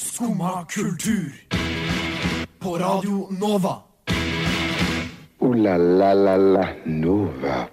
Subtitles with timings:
[0.00, 1.32] Skumma kultur.
[2.58, 3.82] På Radio Nova.
[5.38, 7.68] O-la-la-la-la Nova.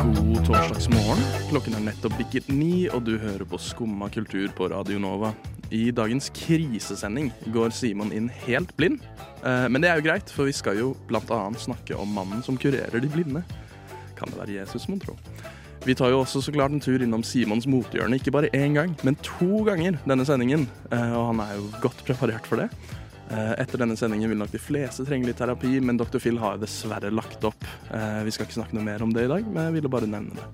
[0.00, 1.20] God torsdagsmorgen.
[1.50, 5.34] Klokken er nettopp bikket ni, og du hører på Skumma kultur på Radio Nova.
[5.68, 9.04] I dagens krisesending går Simon inn helt blind.
[9.44, 12.56] Eh, Men det er jo greit, for vi skal jo annet snakke om mannen som
[12.56, 13.44] kurerer de blinde.
[14.16, 15.18] Kan det være Jesus, mon tro?
[15.82, 18.92] Vi tar jo også så klart en tur innom Simons motehjørne ikke bare én gang,
[19.02, 20.68] men to ganger denne sendingen.
[20.94, 22.68] Eh, Og han er jo godt preparert for det.
[23.32, 26.20] Eh, Etter denne sendingen vil nok de fleste trenge litt terapi, men Dr.
[26.22, 27.64] Phil har jo dessverre lagt opp.
[27.90, 30.06] Eh, Vi skal ikke snakke noe mer om det i dag, men jeg ville bare
[30.06, 30.46] nevne det.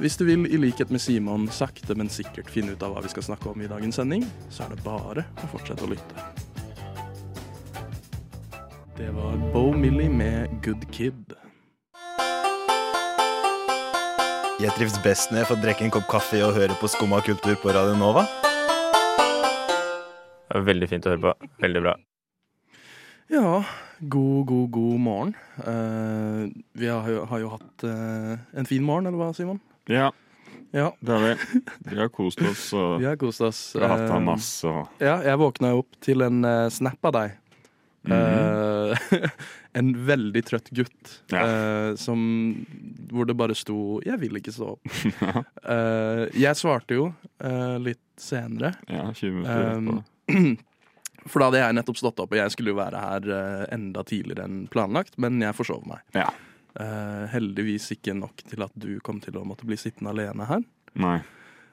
[0.00, 3.08] Hvis du vil, i likhet med Simon, sakte, men sikkert finne ut av hva vi
[3.12, 6.24] skal snakke om i dagens sending, så er det bare å fortsette å lytte.
[8.96, 11.34] Det var Bo Millie med Good Kid.
[14.60, 17.54] Jeg trives best når jeg får drikke en kopp kaffe og høre på Skumma kultur
[17.62, 18.26] på Radio Nova.
[20.44, 21.48] Det er veldig fint å høre på.
[21.64, 21.94] Veldig bra.
[23.32, 23.62] Ja,
[24.02, 25.32] god, god, god morgen.
[25.64, 29.62] Uh, vi har jo, har jo hatt uh, en fin morgen, eller hva, Simon?
[29.88, 30.10] Ja,
[30.76, 31.62] Ja, det har vi.
[31.94, 33.62] Vi har kost oss og vi har kost oss.
[33.74, 34.68] vi har hatt av masse.
[34.68, 34.92] Og...
[35.02, 37.40] Ja, jeg våkna opp til en uh, snap av deg.
[38.08, 38.69] Eh,
[39.78, 41.42] en veldig trøtt gutt Ja.
[41.44, 42.20] uh, som
[43.10, 44.90] Hvor det bare sto 'Jeg vil ikke stå opp'.
[45.74, 47.10] uh, jeg svarte jo
[47.44, 48.74] uh, litt senere.
[48.88, 50.56] Ja, 20 minutter Um.
[51.28, 53.26] For da hadde jeg nettopp stått opp, og jeg skulle jo være her
[53.76, 56.00] enda tidligere enn planlagt, men jeg forsov meg.
[56.16, 56.30] Ja.
[57.28, 60.64] Heldigvis ikke nok til at du kom til å måtte bli sittende alene her.
[60.96, 61.18] Nei,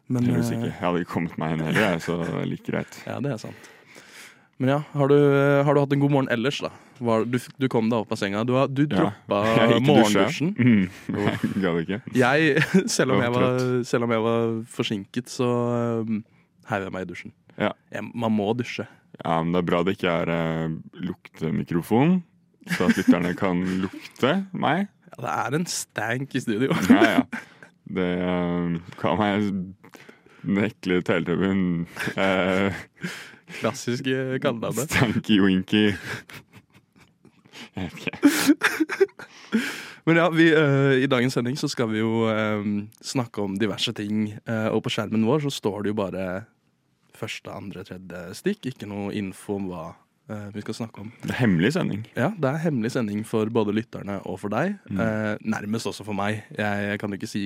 [0.08, 0.52] Men, eh.
[0.52, 3.00] Jeg hadde ikke kommet meg inn heller, jeg, så like greit.
[3.08, 3.72] Ja, det er sant.
[4.58, 5.16] Men ja, har du,
[5.68, 6.72] har du hatt en god morgen ellers, da?
[6.98, 8.42] Var, du, du kom deg opp av senga.
[8.48, 9.12] Du, har- du Ja.
[9.28, 9.42] droppa
[9.86, 10.54] morgendusjen.
[10.58, 10.88] Mm.
[11.28, 12.00] Jeg gadd ikke.
[12.18, 12.64] Jeg,
[12.96, 15.50] selv om Jeg var, selv om jeg var forsinket, så
[16.02, 16.24] um,
[16.72, 17.34] heiv jeg meg i dusjen.
[17.58, 17.70] Ja.
[17.94, 18.88] Jeg, man må dusje.
[19.22, 20.74] Ja, men det er bra det ikke er uh,
[21.06, 22.18] luktemikrofon,
[22.74, 24.88] så at lytterne kan lukte meg.
[25.14, 26.74] Ja, det er en stank i studio.
[26.90, 27.24] Ja, ja.
[27.88, 29.46] Det uh, kan meg
[30.42, 31.62] den ekle teletubben.
[32.18, 32.74] Uh,
[33.60, 34.84] Klassisk eh, kallenavn.
[34.88, 35.86] Stanky-winky.
[37.78, 39.62] Jeg vet ikke.
[40.08, 42.64] Men ja, vi, uh, i dagens sending så skal vi jo uh,
[43.04, 44.30] snakke om diverse ting.
[44.48, 46.28] Uh, og på skjermen vår så står det jo bare
[47.18, 48.70] første, andre, tredje stikk.
[48.72, 49.88] Ikke noe info om hva
[50.52, 51.12] vi skal snakke om.
[51.22, 52.02] Det er hemmelig sending.
[52.12, 54.74] Ja, det er hemmelig sending for både lytterne og for deg.
[54.92, 56.42] Eh, nærmest også for meg.
[56.52, 57.44] Jeg, jeg kan jo ikke si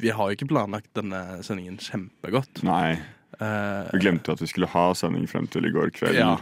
[0.00, 2.64] Vi har jo ikke planlagt denne sendingen kjempegodt.
[2.64, 2.96] Nei,
[3.40, 6.18] Eh, vi glemte at vi skulle ha sending frem til i går kveld.
[6.20, 6.36] ja.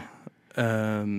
[0.61, 1.17] Eh,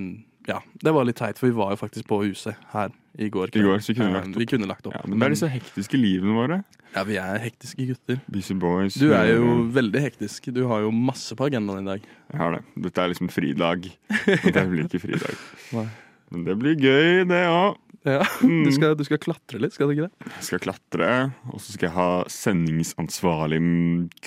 [0.48, 3.54] ja, det var litt teit, for vi var jo faktisk på huset her i går.
[3.56, 4.40] I går, så kunne vi lagt opp.
[4.42, 4.96] vi kunne lagt opp.
[4.98, 6.58] Ja, men det er disse hektiske livene våre.
[6.94, 8.20] Ja, vi er hektiske gutter.
[8.30, 8.98] Busy boys.
[9.00, 10.52] Du er jo veldig hektisk.
[10.54, 12.10] Du har jo masse på agendaen i dag.
[12.34, 12.62] Jeg har det.
[12.90, 13.88] Dette er liksom fridag.
[13.88, 15.40] Og det blir ikke fridag.
[15.78, 15.88] Nei.
[16.34, 17.80] Men det blir gøy, det òg.
[18.04, 18.66] Ja, Mm.
[18.66, 20.32] du, skal, du skal klatre litt, skal du ikke det?
[20.34, 21.10] Jeg skal klatre,
[21.54, 23.60] og så skal jeg ha sendingsansvarlig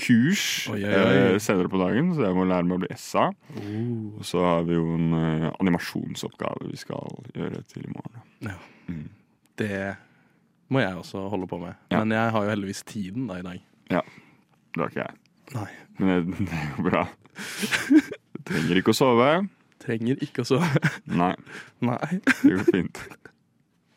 [0.00, 1.18] kurs Oi, oi, oi.
[1.34, 3.26] eh, senere på dagen, så jeg må lære meg å bli SA.
[4.16, 7.04] Og så har vi jo en eh, animasjonsoppgave vi skal
[7.36, 8.24] gjøre til i morgen.
[8.48, 8.56] Ja.
[8.88, 9.04] Mm.
[9.60, 9.82] Det
[10.72, 11.76] må jeg også holde på med.
[11.92, 12.00] Ja.
[12.00, 13.60] Men jeg har jo heldigvis tiden da i dag.
[13.92, 14.00] Ja,
[14.72, 15.20] Det har ikke jeg.
[15.52, 15.68] Nei.
[15.98, 17.04] Men det, det er jo bra.
[17.60, 19.30] Jeg trenger ikke å sove.
[19.86, 20.82] Trenger ikke å sove.
[21.06, 21.34] Nei,
[21.88, 22.18] Nei.
[22.42, 23.00] det går fint.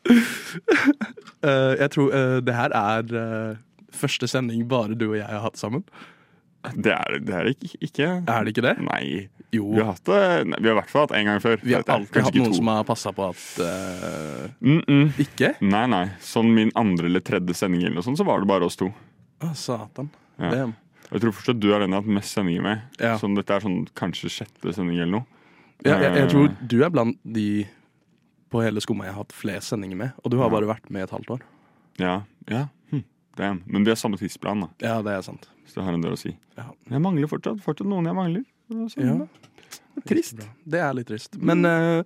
[0.09, 3.57] Uh, jeg tror uh, det her er uh,
[3.95, 5.85] første sending bare du og jeg har hatt sammen.
[6.75, 8.07] Det er det er ikke, ikke.
[8.27, 8.75] Er det ikke det?
[8.83, 9.03] Nei.
[9.55, 9.65] Jo.
[9.71, 11.61] Vi har hatt det Nei, Vi har i hvert fall hatt en gang før.
[11.63, 12.57] Vi har alltid hatt noen to.
[12.59, 13.61] som har passa på at
[14.59, 15.05] mm -mm.
[15.23, 15.53] Ikke?
[15.61, 16.09] Nei, nei.
[16.19, 18.91] Sånn min andre eller tredje sending eller noe sånt, så var det bare oss to.
[19.39, 20.09] Å, satan.
[20.37, 20.49] Ja.
[20.51, 20.73] Det,
[21.11, 22.81] Jeg tror fortsatt du er den jeg har hatt mest sendinger med.
[22.99, 23.17] Ja.
[23.17, 25.38] Sånn, dette er sånn kanskje sjette sending eller noe.
[25.85, 27.45] Ja, jeg, jeg Eh, tror du er blant de
[28.49, 30.11] på hele skumma jeg har hatt flest sendinger med.
[30.23, 31.41] Og du har bare vært med et halvt år.
[32.01, 32.15] Ja,
[32.49, 32.65] ja.
[32.91, 33.03] Hm.
[33.37, 33.61] Damn.
[33.67, 34.69] Men vi har samme tidsplan, da.
[34.83, 35.45] Ja, det er sant.
[35.69, 36.31] Så det har en del å si.
[36.57, 36.65] Ja.
[36.89, 38.43] Jeg mangler fortsatt, fortsatt noen jeg mangler.
[38.69, 39.13] Sånn, Ja.
[39.19, 40.41] det er Trist.
[40.65, 41.35] Det er litt trist.
[41.37, 42.03] Men uh,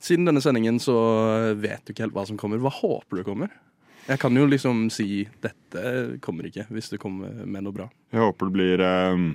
[0.00, 0.94] siden denne sendingen så
[1.58, 2.58] vet du ikke helt hva som kommer.
[2.62, 3.50] Hva håper du kommer?
[4.08, 7.88] Jeg kan jo liksom si dette kommer ikke, hvis du kommer med noe bra.
[8.14, 8.82] Jeg håper det blir
[9.12, 9.26] um,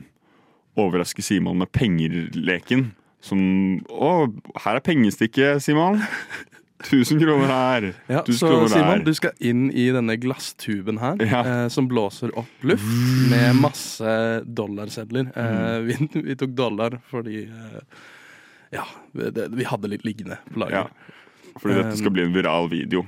[0.80, 2.90] Overraske Simon med penger-leken.
[3.22, 3.40] Som
[3.90, 4.12] Å,
[4.64, 6.02] her er pengestikket, Simon.
[6.86, 7.88] 1000 kroner her.
[8.06, 9.04] Ja, 1000 så kroner Simon, her.
[9.08, 11.40] du skal inn i denne glasstuben her, Ja.
[11.42, 12.86] eh, som blåser opp luft
[13.32, 15.32] med masse dollarsedler.
[15.36, 17.82] Eh, vi, vi tok dollar fordi eh,
[18.78, 18.84] Ja,
[19.18, 20.86] det, vi hadde litt liggende på lager.
[20.86, 21.14] Ja.
[21.58, 23.06] Fordi dette skal bli en viral video.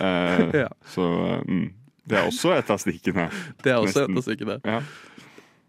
[0.00, 0.68] Eh, Ja.
[0.90, 1.06] Så
[1.46, 1.68] mm,
[2.10, 3.28] det er også et av stikkene.
[3.62, 4.10] Det er også Nesten.
[4.10, 4.58] et av stikkene.
[4.66, 4.80] Ja.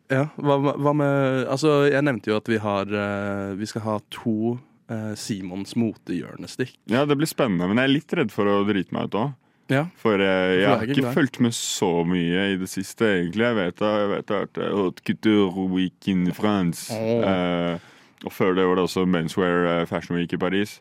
[0.08, 3.98] Ja, hva, hva med Altså, jeg nevnte jo at vi har eh, Vi skal ha
[4.14, 4.54] to
[4.92, 6.78] eh, Simons motehjørnestikk.
[6.92, 9.36] Ja, det blir spennende, men jeg er litt redd for å drite meg ut òg.
[9.68, 9.84] Ja.
[10.00, 13.44] For eh, jeg har ikke fulgt med så mye i det siste, egentlig.
[13.50, 16.88] Jeg vet, jeg vet at Haute Couture Week in France.
[16.96, 17.24] Oh.
[17.28, 17.96] Eh,
[18.26, 20.80] og før det var det også Menswear eh, Fashion Week i Paris.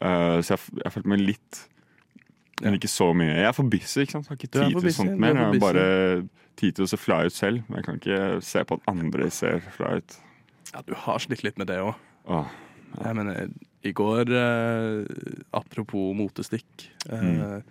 [0.00, 1.64] Eh, så jeg, jeg har fulgt med litt,
[2.62, 2.78] men Ja.
[2.78, 3.34] ikke så mye.
[3.36, 4.24] Jeg er for busy, ikke sant.
[4.24, 5.34] Jeg har ikke tid til sånt er mer.
[5.34, 7.62] Jeg har bare tid til å se fly ut selv.
[7.68, 10.16] Men jeg kan ikke se på at andre ser fly ut.
[10.74, 11.94] ja, du har slitt litt med det òg.
[12.28, 12.44] Ja.
[13.04, 13.50] Jeg mener,
[13.84, 15.04] i går eh,
[15.52, 16.88] Apropos motestikk.
[17.10, 17.62] eh, Mm.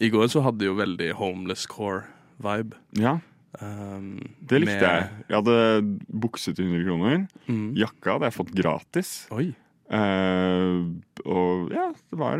[0.00, 2.72] I går så hadde jo veldig homeless core-vibe.
[2.94, 3.18] Ja,
[3.60, 5.10] Um, det likte med- jeg.
[5.28, 7.28] Jeg hadde bukse til 100 kroner.
[7.48, 7.74] Mm.
[7.74, 9.26] Jakka hadde jeg fått gratis.
[9.32, 9.54] Oi.
[9.90, 10.84] Eh,
[11.26, 12.38] og ja, det var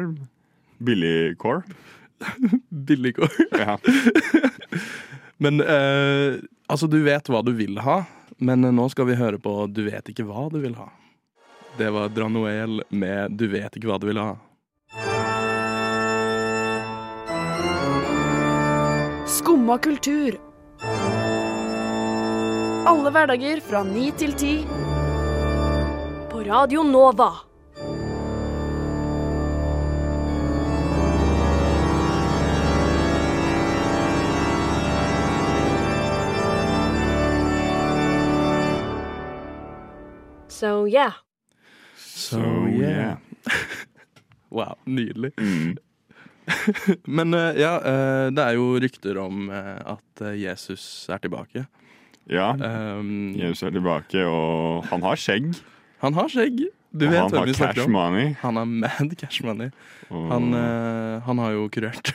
[0.80, 1.62] billig core.
[2.68, 3.46] Billig core.
[3.52, 3.78] Ja.
[5.42, 8.02] Men eh, altså, du vet hva du vil ha,
[8.40, 10.90] men eh, nå skal vi høre på Du vet ikke hva du vil ha.
[11.78, 14.34] Det var Dranoel med Du vet ikke hva du vil ha.
[19.30, 20.36] Skumma kultur.
[22.90, 24.54] Alle hverdager fra ni til ti.
[26.28, 27.49] På Radio Nova.
[40.60, 41.12] So yeah.
[41.96, 43.16] So yeah.
[44.50, 45.30] Wow, nydelig.
[45.38, 45.76] Mm.
[47.06, 51.62] Men eh, ja, eh, det er jo rykter om eh, at Jesus er tilbake.
[52.26, 52.48] ja.
[52.58, 55.52] Um, Jesus er tilbake, og han har skjegg.
[56.02, 56.64] Han har skjegg.
[56.90, 57.94] Du og vet han hvem har vi snakker cash om.
[57.94, 58.34] money.
[58.42, 59.70] Han har mad cash money.
[60.10, 60.50] Og Han,
[61.28, 62.10] han har jo kurert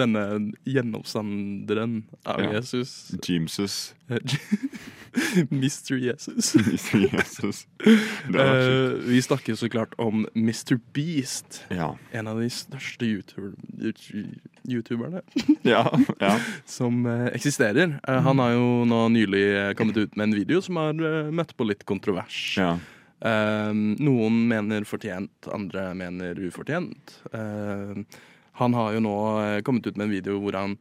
[0.00, 0.24] denne
[0.66, 2.52] gjennomstanderen av Ja.
[2.58, 3.12] Jesus.
[3.28, 3.94] Jesus.
[5.50, 5.96] Mr.
[5.98, 6.54] Jesus.
[6.94, 7.66] Jesus.
[8.28, 9.04] Var Eh, skitt.
[9.10, 10.78] vi snakker så klart om Mr.
[10.94, 11.64] Beast.
[11.70, 11.96] Ja.
[12.12, 13.52] En av de største YouTuber,
[14.68, 15.22] youtuberne
[15.62, 15.98] Ja.
[16.20, 16.38] ja.
[16.64, 17.98] som uh, eksisterer.
[18.08, 21.30] Eh, han har jo nå nylig eh, kommet ut med en video som har eh,
[21.34, 22.56] møtt på litt kontrovers.
[22.60, 22.76] ja.
[23.20, 27.18] Eh, noen mener fortjent, andre mener ufortjent.
[27.36, 27.98] Eh,
[28.60, 30.76] han har jo nå eh, kommet ut med en video hvor han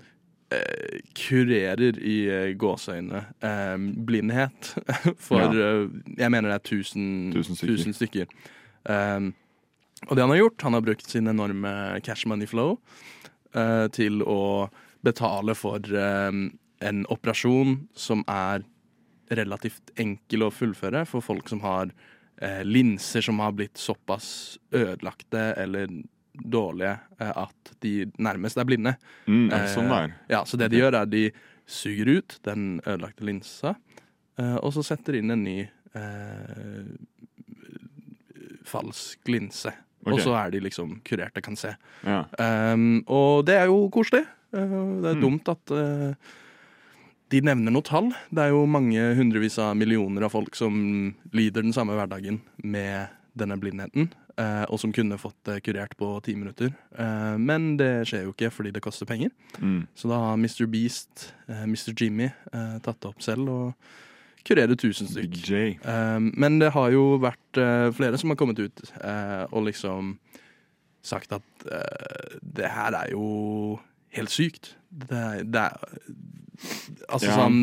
[0.54, 3.76] eh, kurerer i eh, gåseøynene eh,
[4.10, 4.74] blindhet
[5.30, 5.86] for eh,
[6.20, 7.06] Jeg mener det er tusen,
[7.36, 7.76] Tusen stykker.
[7.76, 8.34] tusen stykker.
[8.90, 9.30] Eh,
[10.08, 11.74] og det han har gjort, han har brukt sin enorme
[12.06, 12.78] cash money flow
[13.56, 14.70] eh, til å
[15.04, 16.44] betale for eh,
[16.80, 18.64] en operasjon som er
[19.36, 21.92] relativt enkel å fullføre for folk som har
[22.42, 25.92] eh, linser som har blitt såpass ødelagte eller
[26.36, 28.96] dårlige eh, at de nærmest er blinde.
[29.28, 30.14] Mm, er sånn det er.
[30.30, 31.32] Ja, Så det de gjør, er de
[31.70, 33.76] suger ut den ødelagte linsa,
[34.40, 35.60] eh, og så setter de inn en ny
[35.96, 36.90] eh,
[38.70, 39.72] falsk linse.
[40.08, 41.74] Og så er de liksom kurerte, kan se.
[42.08, 42.22] Ja.
[42.74, 44.24] Um, og det er jo koselig.
[44.50, 45.22] Det er Mm.
[45.22, 46.14] dumt at uh,
[47.30, 48.08] de nevner noe tall.
[48.32, 53.10] Det er jo mange hundrevis av millioner av folk som lider den samme hverdagen med
[53.38, 54.10] denne blindheten,
[54.70, 56.70] og som kunne fått det kurert på ti minutter.
[56.96, 59.34] Uh, men det skjer jo ikke fordi det koster penger.
[59.60, 59.82] Mm.
[59.98, 60.66] Så da har Mr.
[60.72, 61.92] Beast, Mr.
[62.00, 63.92] Jimmy, tatt det opp selv og
[64.48, 65.84] kurerer tusen Big stykk.
[65.84, 66.32] J.
[66.40, 67.60] Men det har jo vært
[67.98, 68.82] flere som har kommet ut
[69.52, 70.16] og liksom
[71.06, 71.66] sagt at
[72.42, 73.78] det her er jo
[74.16, 74.72] helt sykt.
[74.90, 75.76] Det, det er
[77.10, 77.36] Altså Ja.
[77.38, 77.60] sånn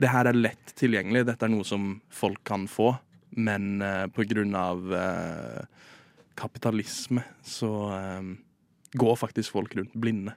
[0.00, 1.26] Det her er lett tilgjengelig.
[1.28, 2.96] Dette er noe som folk kan få,
[3.36, 3.82] men
[4.14, 5.64] på grunn av uh,
[6.38, 7.70] kapitalisme så
[8.20, 8.36] um,
[8.94, 10.34] går faktisk folk rundt blinde.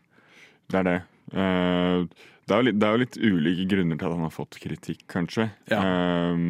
[0.71, 0.97] Det er det.
[1.31, 2.07] Eh,
[2.47, 5.05] det, er litt, det er jo litt ulike grunner til at han har fått kritikk,
[5.11, 5.49] kanskje.
[5.71, 5.81] Ja.
[5.81, 6.43] Eh,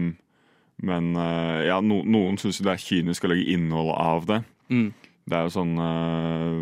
[0.87, 4.41] men eh, ja, no, noen syns jo det er kynisk å legge innhold av det.
[4.73, 4.91] Mm.
[5.27, 6.59] Det er jo sånn eh,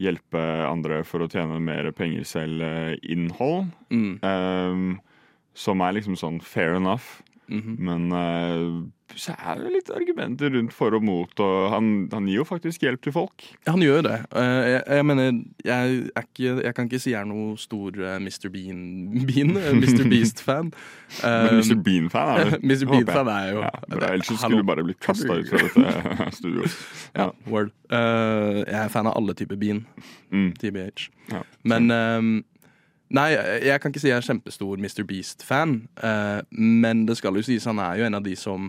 [0.00, 3.66] Hjelpe andre for å tjene mer penger selv-innhold.
[3.92, 4.94] Mm.
[5.52, 7.18] som er liksom sånn fair enough.
[7.50, 7.76] Mhm.
[7.90, 8.88] Men uh,
[9.18, 12.84] så er det litt argumenter rundt for og mot, og han, han gir jo faktisk
[12.84, 13.46] hjelp til folk.
[13.66, 14.18] Han gjør jo det.
[14.30, 18.18] Uh, Jeg, jeg mener, jeg, ikke, jeg kan ikke si jeg er noe stor uh,
[18.22, 18.50] Mr.
[18.52, 18.82] Bean,
[19.26, 20.04] Bean eh, Mr.
[20.12, 20.70] Beast-fan.
[21.24, 21.80] Men Mr.
[21.86, 22.58] Bean-fan er du?
[22.70, 22.86] Mr.
[22.92, 23.64] Bean-fan er jeg jo.
[23.66, 24.12] Ja, bra.
[24.12, 26.78] Ellers skulle du bare blitt kasta ut fra dette studioet.
[27.16, 27.74] Ja, word.
[27.90, 29.82] Eh, jeg er fan av alle typer Bean.
[30.30, 30.52] Mm.
[30.60, 31.10] TBH.
[31.32, 31.42] Ja.
[31.66, 31.90] Men
[33.10, 33.30] Nei,
[33.66, 35.02] jeg kan ikke si jeg er kjempestor Mr.
[35.08, 38.68] Beast-fan, eh, men det skal jo sies han er jo en av de som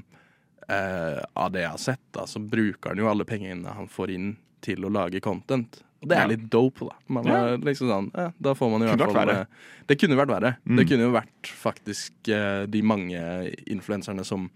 [0.68, 4.14] eh, Av det jeg har sett, da, så bruker han jo alle pengene han får
[4.16, 4.32] inn
[4.66, 5.82] til å lage content.
[6.02, 6.96] Og det er litt dope, da.
[7.14, 7.40] Man Ja.
[7.54, 9.46] er liksom sånn, ja, da får man i Kunne hvert fall eh,
[9.90, 10.52] Det kunne vært verre.
[10.66, 10.78] Mm.
[10.80, 13.22] Det kunne jo vært faktisk eh, de mange
[13.70, 14.48] influenserne som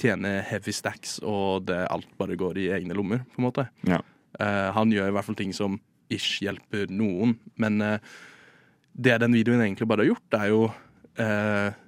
[0.00, 3.68] tjener heavy stacks, og det alt bare går i egne lommer, på en måte.
[3.86, 4.00] Ja.
[4.40, 5.78] Eh, han gjør i hvert fall ting som
[6.10, 7.98] ish hjelper noen, men eh,
[8.92, 10.62] det den videoen egentlig bare har gjort, er jo
[11.20, 11.78] eh,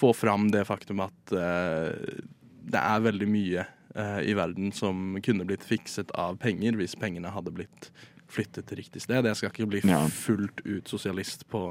[0.00, 2.22] få fram det faktum at eh,
[2.70, 7.32] det er veldig mye eh, i verden som kunne blitt fikset av penger hvis pengene
[7.34, 7.90] hadde blitt
[8.30, 9.26] flyttet til riktig sted.
[9.26, 9.80] Jeg skal ikke bli
[10.14, 11.64] fullt ut sosialist på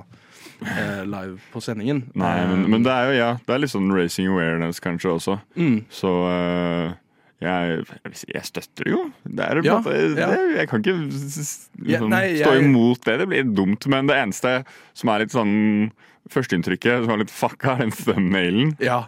[0.66, 2.04] eh, live på sendingen.
[2.20, 5.38] Nei, men, men det er jo ja, det er litt sånn racing awareness kanskje også.
[5.56, 5.78] Mm.
[5.94, 6.98] Så eh,
[7.42, 7.86] jeg,
[8.34, 9.04] jeg, støtter det jo.
[9.24, 10.30] Det er, Ja, ja.
[10.34, 13.18] det, jeg kan ikke s- Ja, liksom, nei, stå jeg- imot det.
[13.24, 13.88] Det blir dumt.
[13.88, 14.58] Men det eneste
[14.94, 15.92] som er litt sånn
[16.30, 18.76] Førsteinntrykket som er litt fucka, er den thumbnailen.
[18.84, 19.06] Ja.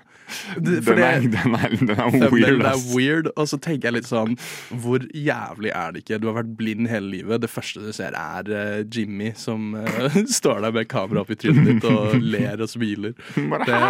[0.56, 3.90] Det, Den er, det, den er, den er Thumbnail weird, er weird, og så tenker
[3.90, 4.38] jeg litt sånn
[4.72, 6.22] Hvor jævlig er det ikke?
[6.24, 7.42] Du har vært blind hele livet.
[7.44, 10.08] Det første du ser, er uh, Jimmy som uh,
[10.40, 13.12] står der med kamera opp i trynet ditt og ler og smiler.
[13.36, 13.82] Det,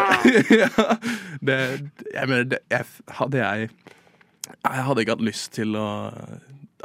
[0.66, 0.88] ja,
[1.46, 1.60] det,
[2.10, 2.90] jeg mener, det, jeg,
[3.22, 3.70] hadde jeg
[4.60, 5.88] Jeg hadde ikke hatt lyst til å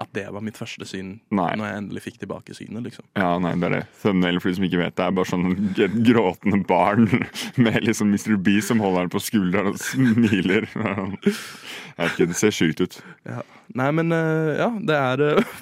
[0.00, 1.48] at det var mitt første syn Nei.
[1.56, 2.84] når jeg endelig fikk tilbake synet.
[2.86, 3.06] liksom.
[3.16, 3.82] Ja, nei, det er det.
[4.02, 5.46] Thumbnail for de som ikke vet det, er bare sånn
[5.86, 7.08] et gråtende barn
[7.64, 8.36] med liksom Mr.
[8.36, 10.68] B som holder den på skulderen og smiler.
[10.76, 12.98] Jeg vet ikke, Det ser sjukt ut.
[13.28, 13.42] Ja.
[13.76, 15.54] Nei, men eh, ja, det er eh,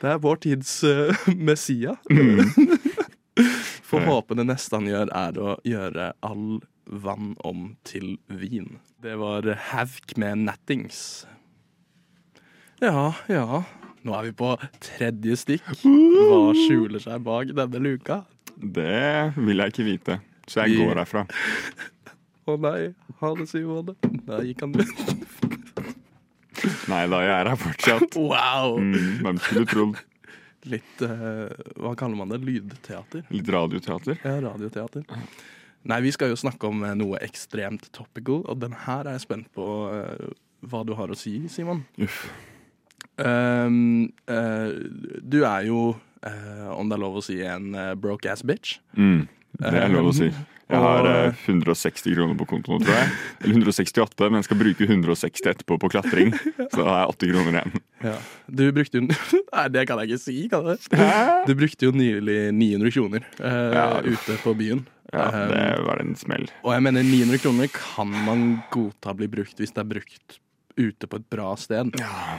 [0.00, 1.96] Det er vår tids uh, Messia.
[3.90, 8.78] Får håpe det neste han gjør, er å gjøre all vann om til vin.
[9.02, 11.26] Det var Havk med Nattings.
[12.82, 13.62] Ja, ja.
[14.02, 14.50] Nå er vi på
[14.82, 15.68] tredje stikk.
[15.84, 18.22] Hva skjuler seg bak denne luka?
[18.56, 20.18] Det vil jeg ikke vite,
[20.50, 21.26] så jeg går herfra.
[22.50, 23.92] Å nei, ha det, Simon.
[24.26, 25.04] Da gikk han ut.
[26.90, 28.16] Nei da, jeg er her fortsatt.
[28.18, 28.80] Wow!
[28.82, 30.02] Mm, hvem skulle trodd?
[30.70, 31.50] Litt uh,
[31.82, 32.38] Hva kaller man det?
[32.42, 33.24] Lydteater?
[33.34, 34.18] Litt radioteater.
[34.22, 35.06] Ja, radioteater.
[35.88, 39.26] Nei, vi skal jo snakke om eh, noe ekstremt topical, og den her er jeg
[39.26, 40.30] spent på uh,
[40.70, 41.82] hva du har å si, Simon.
[42.02, 42.24] Uff.
[43.18, 44.70] Um, uh,
[45.18, 48.78] du er jo, uh, om det er lov å si, en broke ass bitch.
[48.94, 49.26] Mm,
[49.58, 50.30] det er lov å si.
[50.72, 53.10] Jeg har eh, 160 kroner på kontoen, tror jeg.
[53.42, 56.32] Eller 168, men jeg skal bruke 160 etterpå på klatring.
[56.72, 57.82] Så da har jeg 80 kroner igjen.
[58.02, 58.14] Ja.
[58.48, 59.04] Du brukte jo
[59.56, 60.80] Nei, det kan jeg ikke si, kan jeg?
[61.46, 63.86] Du brukte jo nylig 900 kroner eh, Ja.
[64.02, 64.84] ute på byen.
[65.12, 66.46] Ja, det Um, var en smell.
[66.64, 70.38] Og jeg mener 900 kroner kan man godta bli brukt hvis det er brukt
[70.76, 71.92] ute på et bra sted.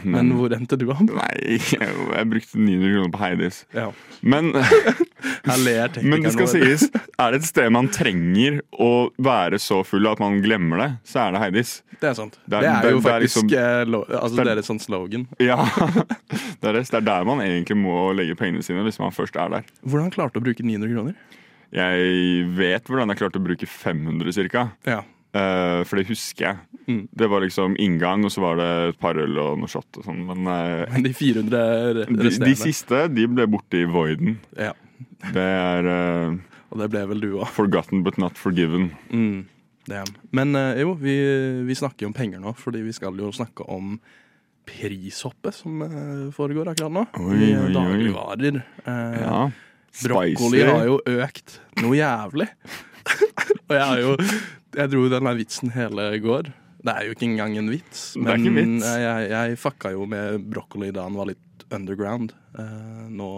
[0.04, 1.02] Men hvor endte du opp?
[1.08, 3.60] Nei, jeg, jeg brukte 900 kroner på Heidis.
[3.76, 3.88] Ja.
[4.22, 4.52] Men,
[5.66, 6.86] ler men det skal sies,
[7.20, 8.90] er det et sted man trenger å
[9.24, 11.74] være så full at man glemmer det, så er det Heidis.
[12.00, 12.38] Det er sant.
[12.46, 14.58] Det Det er- er, det- jo det er faktisk liksom- eh, altså, det er- er
[14.64, 15.28] et sånt slogan.
[15.40, 15.58] Ja,
[16.62, 16.94] det er, det.
[16.94, 19.64] er der man egentlig må legge pengene sine hvis man først er der.
[19.86, 21.16] Hvordan klarte du å bruke 900 kroner?
[21.74, 24.72] Jeg vet hvordan jeg klarte å bruke 500 cirka.
[24.86, 25.02] Ja.
[25.34, 26.82] Eh, for det husker jeg.
[26.86, 27.04] Mm.
[27.10, 30.06] Det var liksom inngang, og så var det et par øl og noe shot og
[30.06, 31.62] sånt, Men uh, de 400
[31.98, 34.38] restene de, de siste, de ble borte i voiden.
[34.60, 34.76] Ja.
[35.34, 36.36] Det er uh,
[36.70, 37.48] Og det ble vel du òg.
[37.56, 38.92] forgotten but not forgiven.
[39.10, 39.50] Mm.
[40.32, 41.14] Men jo, vi,
[41.68, 43.98] vi snakker jo om penger nå, fordi vi skal jo snakke om
[44.64, 45.82] prishoppet som
[46.32, 47.04] foregår akkurat nå.
[47.20, 48.62] Oi, I oi, dagligvarer.
[48.88, 49.42] Ja.
[50.06, 52.48] Brokkoli har jo økt noe jævlig.
[53.70, 54.14] og jeg har jo
[54.74, 56.52] Jeg dro den der vitsen hele går.
[56.84, 58.00] Det er jo ikke engang en vits.
[58.20, 58.86] Men vits.
[58.86, 62.34] jeg, jeg fucka jo med brokkoli da han var litt underground.
[62.58, 63.30] Uh, nå,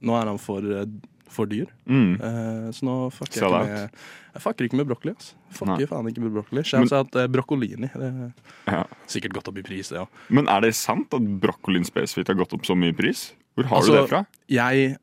[0.00, 0.86] nå er han for, eh,
[1.28, 1.68] for dyr.
[1.90, 2.14] Mm.
[2.22, 4.00] Uh, så nå fucker jeg ikke med
[4.34, 5.14] Jeg fucker ikke med brokkoli.
[5.54, 5.90] Fucker Nei.
[5.90, 6.64] Faen ikke med brokkoli.
[6.66, 7.90] Shout at uh, brokkolini.
[7.92, 8.32] Det er
[8.72, 8.82] Ja.
[9.12, 10.06] sikkert gått opp i pris, det ja.
[10.30, 13.32] Men er det sant at brokkolien spesifikt har gått opp så mye i pris?
[13.54, 14.24] Hvor har Altså, du det fra?
[14.50, 14.96] Jeg,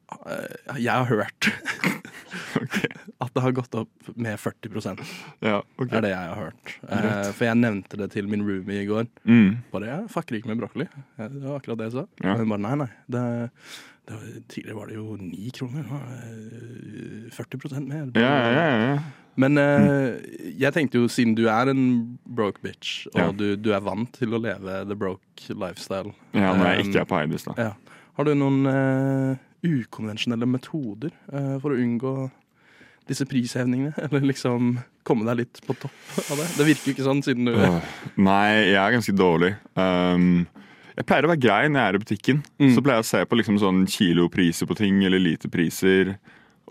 [0.75, 1.51] jeg har hørt
[3.21, 4.71] at det har gått opp med 40
[5.45, 5.97] Ja, okay.
[5.97, 6.73] Er det jeg har hørt.
[6.89, 9.05] Eh, for jeg nevnte det til min roomie i går.
[9.29, 9.61] Mm.
[9.73, 10.87] Bare jeg fucker ikke med brokkoli.
[11.19, 12.05] Det var akkurat det jeg sa.
[12.23, 12.33] Ja.
[12.33, 12.89] Og hun bare nei, nei.
[13.13, 13.23] Det,
[14.09, 15.85] det var, tidligere var det jo ni kroner.
[15.85, 18.09] Nå er det 40% mer.
[18.17, 19.01] Ja, ja, ja, ja.
[19.39, 20.17] Men eh,
[20.59, 21.85] jeg tenkte jo, siden du er en
[22.27, 26.67] broke bitch, og du, du er vant til å leve the broke lifestyle ja når
[26.67, 27.55] jeg Um, ikke er på Eidus, da.
[27.69, 27.95] ja.
[28.17, 32.13] Har du noen eh, ukonvensjonelle metoder eh, for å unngå
[33.11, 33.93] disse prishevningene?
[34.07, 34.73] Eller liksom
[35.07, 36.47] komme deg litt på topp av det?
[36.57, 37.79] Det virker jo ikke sånn, siden du uh,
[38.17, 39.53] Nei, jeg er ganske dårlig.
[39.75, 40.43] Um,
[40.97, 42.41] jeg pleier å være grei når jeg er i butikken.
[42.61, 42.73] Mm.
[42.75, 46.15] Så pleier jeg å se på liksom sånn kilopriser på ting, eller literpriser.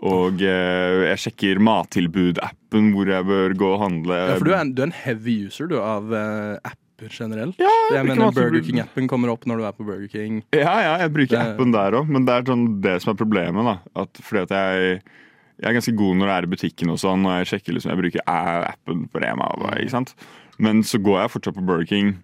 [0.01, 4.21] Og uh, jeg sjekker mattilbud-appen hvor jeg bør gå og handle.
[4.31, 7.09] Ja, for du er, en- du er en heavy user du, av uh, apper apper
[7.17, 7.55] generelt.
[7.57, 10.43] Ja, jeg jeg mener Burger Burger- King-appen kommer opp når du er på Burger King.
[10.53, 13.17] Ja, ja, jeg bruker Det- appen der òg, men det er sånn det som er
[13.17, 13.65] problemet.
[13.65, 15.01] da at Fordi at jeg,
[15.61, 17.91] jeg er ganske god når det er i butikken og sånn, og jeg sjekker liksom,
[17.93, 19.51] jeg bruker appen på Rema.
[19.77, 20.15] Ikke sant?
[20.61, 22.15] Men så går jeg fortsatt på Burger King.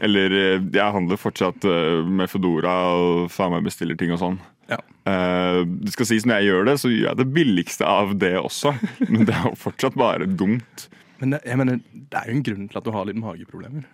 [0.00, 4.40] Eller eh, jeg handler fortsatt eh, med Fedora, og faen meg bestiller ting og sånn.
[4.70, 4.78] Ja.
[5.02, 8.34] Uh, det skal sies Når jeg gjør det, så gjør jeg det billigste av det
[8.38, 8.72] også.
[9.12, 10.86] Men det er jo fortsatt bare dumt.
[11.20, 13.88] Men det, jeg mener, det er jo en grunn til at du har litt mageproblemer.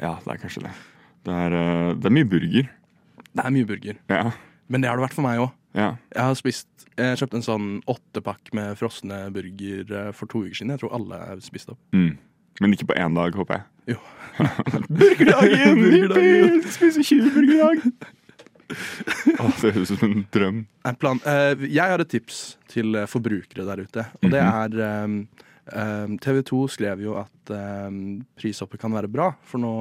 [0.00, 0.76] Ja, det er kanskje det.
[1.28, 2.70] Det er, uh, det er mye burger.
[3.30, 3.98] Det er mye burger.
[4.08, 4.30] Ja.
[4.72, 5.50] Men det har det vært for meg òg.
[5.74, 5.96] Ja.
[6.14, 6.68] Jeg har spist
[7.00, 10.72] jeg kjøpte en sånn åttepakk med frosne burger eh, for to uker siden.
[10.74, 11.78] Jeg tror alle er spist opp.
[11.96, 12.18] Mm.
[12.60, 13.94] Men ikke på én dag, håper jeg.
[13.94, 14.00] Jo.
[15.00, 15.78] Burgerdagen!
[15.80, 16.58] Burgerdagen.
[16.68, 17.86] Spiser 20 burger i dag!
[19.40, 20.58] Åh, det høres ut som en drøm.
[20.86, 25.22] Eh, jeg har et tips til eh, forbrukere der ute, og det Mhm.
[25.70, 27.50] er TV 2 skrev jo at
[28.36, 29.72] prishoppet kan være bra, for nå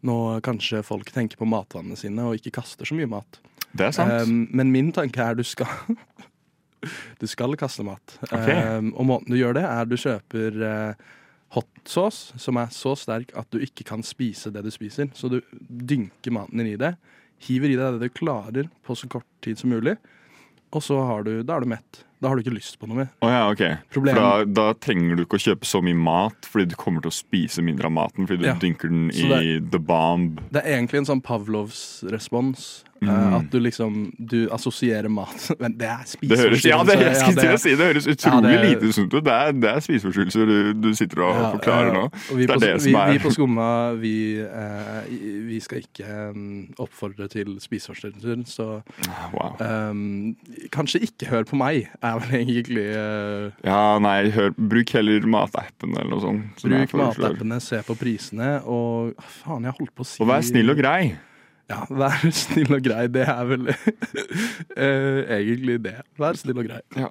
[0.00, 3.36] Nå kanskje folk tenker på matvannene sine og ikke kaster så mye mat.
[3.76, 4.28] Det er sant.
[4.28, 5.68] Um, men min tanke er du skal
[7.20, 8.14] Du skal kaste mat.
[8.30, 8.56] Okay.
[8.78, 11.08] Um, og måten du gjør det, er du kjøper uh,
[11.56, 15.10] hot sauce som er så sterk at du ikke kan spise det du spiser.
[15.14, 16.94] Så du dynker maten din i det,
[17.44, 19.98] hiver i deg det du klarer på så kort tid som mulig,
[20.70, 22.04] og så har du, da er du mett.
[22.20, 23.08] Da har du ikke lyst på noe mer.
[23.24, 23.78] Oh, ja, okay.
[23.90, 27.10] For da, da trenger du ikke å kjøpe så mye mat, fordi du kommer til
[27.10, 28.58] å spise mindre av maten fordi du Ja.
[28.60, 30.38] dynker den i i the bomb.
[30.52, 32.84] Det er egentlig en sånn Pavlovs respons.
[33.02, 33.34] Uh, Mm.
[33.38, 36.36] at du liksom Du assosierer mat Men det er Det
[36.68, 39.24] ja, det, jeg skulle til å si, det høres utrolig Ja, det- lite sunt ut.
[39.24, 42.02] Det er, det er spiseforstyrrelser du, du sitter og Ja, forklarer nå.
[42.10, 43.68] Og vi, Det er på, det vi, som er vi på Skumma
[44.00, 44.12] vi,
[44.44, 45.08] eh,
[45.48, 46.44] vi skal ikke um,
[46.78, 48.68] oppfordre til spiseforstyrrelser, så
[49.32, 49.56] Wow.
[49.64, 55.24] eh, kanskje ikke hør på meg, er vel egentlig eh, Ja, nei, hør, bruk heller
[55.30, 56.62] matappen eller noe sånt.
[56.64, 60.44] Bruk matappene, se på prisene, og ah, faen, jeg holdt på å si Og vær
[60.46, 61.14] snill og grei.
[61.70, 63.06] Ja, vær snill og grei.
[63.12, 66.00] Det er vel eh, egentlig det.
[66.20, 66.82] Vær snill og grei.
[66.98, 67.10] Ja.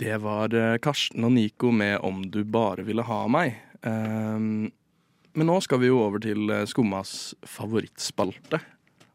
[0.00, 3.54] Det var eh, Karsten og Nico med 'Om du bare ville ha meg'.
[3.82, 4.70] Um,
[5.36, 8.60] men nå skal vi jo over til eh, Skummas favorittspalte.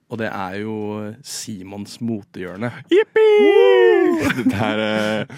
[0.10, 0.76] Og det er jo
[1.26, 2.72] Simons motehjørne.
[2.94, 3.30] Jippi!
[4.38, 5.36] Det der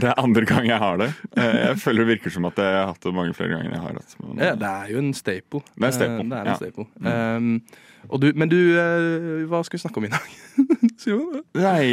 [0.00, 1.08] det er andre gang jeg har det.
[1.36, 3.82] Eh, Jeg føler det virker som at jeg har hatt det mange flere ganger jeg
[3.84, 4.04] har det.
[4.20, 5.62] Men, Ja, det er jo en staple.
[5.76, 6.56] Det er staple, Eh, det er en ja.
[6.60, 6.86] staple.
[7.02, 10.32] Um, du, men du, eh, hva skal vi snakke om i dag?
[11.66, 11.84] Nei,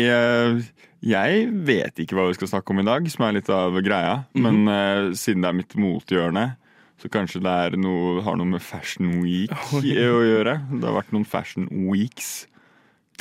[1.00, 4.24] jeg vet ikke hva vi skal snakke om i dag, som er litt av greia.
[4.34, 5.14] Men Men -hmm.
[5.16, 6.56] siden det er mitt mothjørne,
[7.00, 10.60] så kanskje det noe, har noe med Fashion Week å gjøre.
[10.72, 12.48] Det har vært noen Fashion Weeks.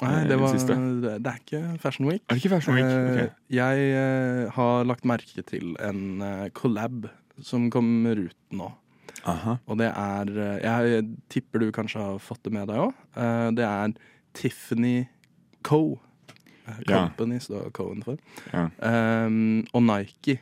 [0.02, 2.22] Nei, Eh, det, var, det det, er ikke Fashion Week.
[2.28, 2.84] Er det ikke Fashion Week?
[2.86, 3.28] Okay.
[3.50, 7.08] Jeg eh, har lagt merke til en eh, collab
[7.42, 8.70] som kommer ut nå.
[9.28, 9.56] Aha.
[9.66, 12.92] Og det er eh, Jeg tipper du kanskje har fått det med deg òg.
[13.58, 13.96] det er
[14.38, 15.08] Tiffany
[15.66, 15.98] Co.
[16.86, 17.40] Company Ja.
[17.40, 18.18] står Co-en for.
[18.52, 18.68] Ja.
[19.26, 20.38] Um, og Nike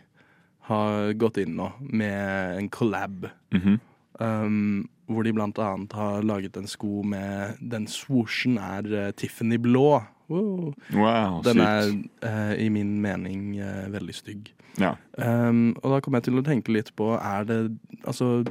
[0.67, 3.29] har gått inn nå med en collab.
[3.55, 3.79] Mhm.
[4.19, 9.59] Um, hvor de blant annet har laget en sko med Den swooshen er eh, Tiffany
[9.63, 10.03] blå.
[10.29, 10.73] Wow.
[10.93, 11.93] Wow, Den er
[12.27, 14.51] eh, i min mening eh, veldig stygg.
[14.81, 14.97] Ja.
[15.17, 17.57] Um, og da kom jeg til å tenke litt på Er det
[18.05, 18.43] Altså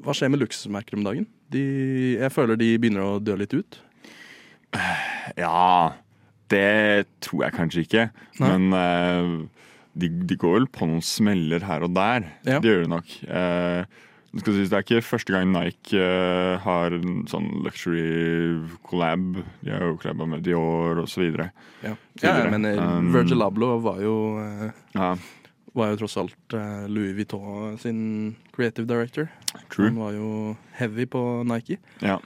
[0.00, 1.26] Hva skjer med luksusmerker om dagen?
[1.52, 1.60] De,
[2.16, 3.76] jeg føler de begynner å dø litt ut.
[5.44, 5.92] ja,
[6.50, 8.06] det tror jeg kanskje ikke.
[8.40, 8.48] Nei.
[8.48, 12.26] Men eh, de, de går vel på noen smeller her og der.
[12.48, 12.58] Ja.
[12.62, 13.14] Det gjør de nok.
[13.26, 14.02] Eh,
[14.34, 19.40] det er ikke første gang Nike eh, har en sånn luxury collab.
[19.62, 21.50] De har jo collaba med Dior videre.
[21.82, 25.16] Ja, ja men eh, Um, Virgil Abloh var jo eh, Ja,
[25.76, 26.54] Var jo tross alt
[26.88, 29.28] Louis Vuitton sin creative director.
[29.68, 29.90] true.
[29.90, 31.78] Han var jo heavy på Nike.
[32.00, 32.18] Ja.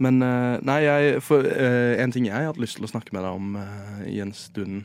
[0.00, 3.36] Men nei, jeg, for, en ting jeg har hatt lyst til å snakke med deg
[3.36, 3.56] om
[4.08, 4.84] i en stund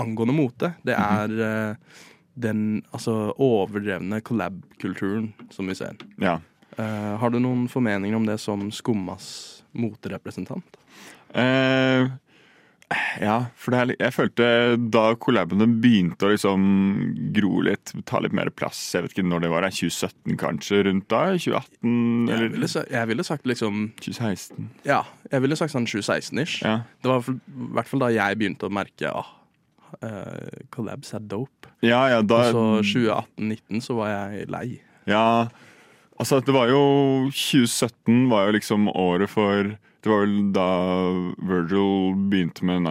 [0.00, 2.02] angående mote, det er eh,
[2.36, 5.96] den altså, overdrevne collab-kulturen som vi ser.
[6.22, 6.38] ja.
[6.76, 10.76] Uh, har du noen formeninger om det som Skummas moterepresentant?
[11.32, 12.10] Uh,
[13.18, 14.48] ja, for det er, jeg følte
[14.94, 16.66] da collabene begynte å liksom
[17.34, 21.08] gro litt, ta litt mer plass Jeg vet ikke når det var, 2017 kanskje, rundt
[21.10, 21.22] da?
[21.34, 24.68] 2018 Jeg ville, jeg ville sagt liksom 2016?
[24.86, 25.00] Ja,
[25.32, 26.60] jeg ville sagt sånn 2016-ish.
[26.62, 26.76] Ja.
[27.02, 27.38] Det var i
[27.74, 29.32] hvert fall da jeg begynte å merke ah,
[30.02, 31.70] eh, collabs er dope.
[31.82, 33.00] Ja, ja, da Og så
[33.38, 34.80] 2018-19 så var jeg lei.
[35.06, 35.48] Ja,
[36.18, 36.80] altså det var jo
[37.30, 40.66] 2017 var jo liksom året for Det var vel da
[41.42, 42.84] Virgil begynte med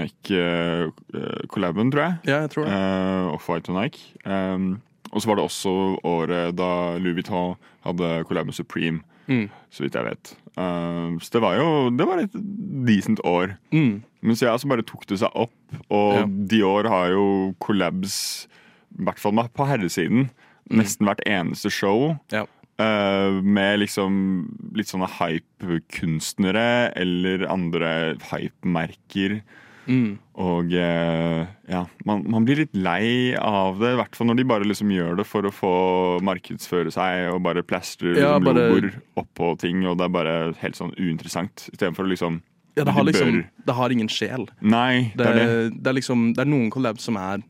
[0.75, 2.17] Nike-collaben, tror jeg.
[2.27, 2.73] Ja, jeg tror det.
[2.75, 4.01] Uh, Off-White og Nike.
[4.25, 4.81] Um,
[5.15, 5.71] Og så var det også
[6.03, 7.53] året da Louis Vuitton
[7.85, 9.47] hadde collab med Supreme, Mm.
[9.71, 10.33] så vidt jeg vet.
[10.57, 12.35] Uh, så det var jo det var et
[12.85, 13.55] decent år.
[13.71, 14.03] Mm.
[14.25, 15.55] Men så ja, så bare tok det seg opp,
[15.93, 16.25] og Ja.
[16.51, 17.25] Dior har jo
[17.61, 18.47] collabs,
[18.97, 20.29] i hvert fall på herresiden,
[20.71, 22.15] nesten hvert eneste show.
[22.33, 22.45] Ja.
[22.75, 24.15] Uh, med liksom
[24.75, 27.91] litt sånne hype-kunstnere eller andre
[28.31, 29.37] hype-merker.
[29.85, 30.15] Mm.
[30.41, 34.47] Og uh, ja, man, man blir litt lei av det, i hvert fall når de
[34.49, 35.71] bare liksom gjør det for å få
[36.25, 38.89] markedsføre seg og bare plastrer Ja, liksom bare- logoer
[39.21, 41.67] oppå ting, og det er bare helt sånn uinteressant.
[41.71, 42.41] Istedenfor å liksom
[42.75, 44.47] Ja, det har liksom Det har ingen sjel.
[44.61, 45.87] Nei, Det, det er det.
[45.87, 47.43] er liksom Det er noen collabs som er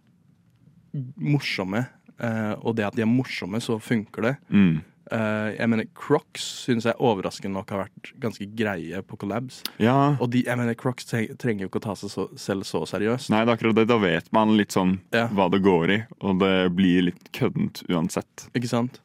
[1.20, 1.86] morsomme,
[2.22, 4.36] eh, og det at de er morsomme, så funker det.
[4.50, 4.78] Mm.
[5.12, 9.60] Eh, jeg mener Crocs syns jeg overraskende nok har vært ganske greie på collabs.
[9.82, 10.16] Ja.
[10.24, 13.30] Og de, jeg mener Crocs trenger jo ikke å ta seg så, selv så seriøst.
[13.34, 13.88] Nei, det er akkurat det.
[13.92, 15.28] Da vet man litt sånn Ja.
[15.28, 18.48] hva det går i, og det blir litt køddent uansett.
[18.56, 19.02] Ikke sant?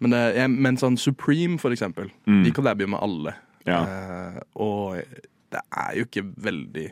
[0.00, 2.42] Men, det, jeg, men sånn Supreme, for eksempel, Mm.
[2.44, 3.34] de collaber jo med alle.
[3.68, 3.80] Ja.
[3.84, 5.02] Eh, og
[5.50, 6.86] det er jo ikke veldig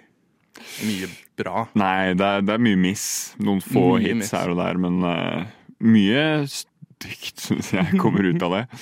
[0.89, 1.67] mye bra.
[1.79, 3.05] Nei, det er, det er mye miss.
[3.39, 4.33] Noen få Mye hits miss.
[4.35, 5.45] her og der, men uh,
[5.87, 8.65] mye stygt syns jeg kommer ut av det.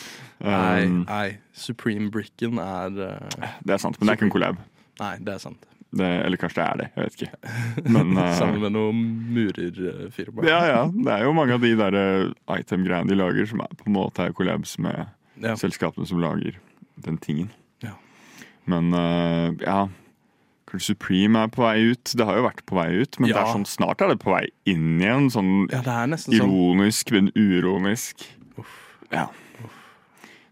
[0.45, 4.59] Nei, Um, nei Supreme-bricken er uh, det er sant, men det er ikke en collab.
[5.01, 5.63] Nei, det er sant.
[5.97, 7.53] Det, eller kanskje det er det, jeg vet ikke.
[7.95, 8.99] Men uh, Sammen med noen
[9.33, 10.49] murerfirmaer.
[10.51, 10.81] ja, ja.
[10.93, 11.97] Det er jo mange av de der
[12.53, 15.07] item-greiene de lager, som er på en måte er collabs med
[15.41, 15.55] Ja.
[15.57, 16.59] selskapene som lager
[17.07, 17.49] den tingen.
[18.67, 18.75] Ja.
[18.75, 19.87] Men eh, ja
[20.67, 22.11] Kanskje Supreme er på vei ut.
[22.19, 24.33] Det har jo vært på vei ut, men det er sånn, snart er det på
[24.35, 25.29] vei inn igjen.
[25.31, 25.79] Sånn Ja,
[26.19, 26.51] sånn.
[26.51, 27.31] ironisk, men
[28.59, 28.73] Uff.
[29.13, 29.29] Ja.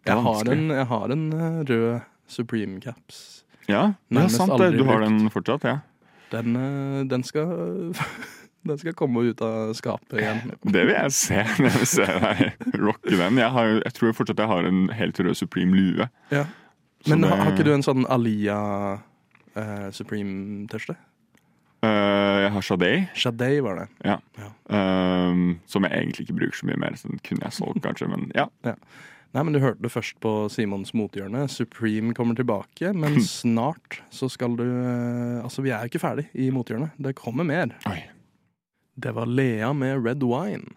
[0.06, 3.42] Er Jeg har en, jeg har en eh, rød Supreme-caps.
[3.66, 4.76] Ja, det er sant det.
[4.78, 5.08] Du har brukt.
[5.08, 5.78] den fortsatt, ja.
[6.30, 7.92] Den, eh, den skal
[8.64, 10.54] Den skal komme ut av skapet igjen.
[10.64, 11.42] Det vil jeg se.
[11.44, 13.36] Jeg vil se deg rocke den.
[13.36, 16.06] Jeg, har, jeg tror fortsatt jeg har en helt rød Supreme lue.
[16.32, 16.46] Ja.
[17.10, 18.58] Men det- har, ikke du en sånn Alia
[19.56, 20.96] uh, Supreme-tørste?
[21.84, 23.02] Uh, jeg har Shaday.
[23.14, 23.88] Shadei var det.
[24.06, 24.18] ja.
[24.40, 24.50] Ja.
[24.72, 26.94] Um, som jeg egentlig ikke bruker så mye mer.
[26.96, 28.08] Så den kunne jeg solgt, kanskje.
[28.08, 28.46] Men ja.
[29.34, 31.48] Nei, men Du hørte det først på Simons mothjørne.
[31.50, 36.48] Supreme kommer tilbake, men snart så skal du eh, Altså, vi er ikke ferdig i
[36.54, 36.94] mothjørnet.
[37.02, 37.74] Det kommer mer.
[37.90, 37.98] Oi.
[38.96, 40.76] Det var Lea med Red Wine.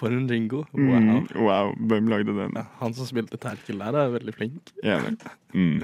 [0.00, 0.64] For en jingo.
[0.72, 1.02] Wow.
[1.04, 1.74] Mm, wow.
[1.90, 2.56] Hvem lagde den?
[2.56, 4.72] Ja, han som spilte Terkel der, er veldig flink.
[5.52, 5.82] Mm.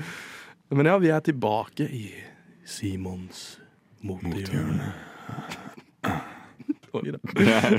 [0.73, 2.07] Men ja, vi er tilbake i
[2.65, 3.59] Simons
[4.07, 4.93] motehjørne.
[6.97, 7.19] Oi da.
[7.21, 7.75] Det, er,